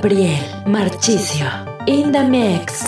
[0.00, 2.87] Gabriel Marchicio in the mix.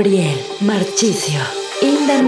[0.00, 1.42] Gabriel Marchicio.
[1.82, 2.22] In the